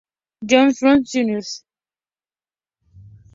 John 0.43 0.73
Surratt, 0.73 1.03
Jr. 1.13 1.43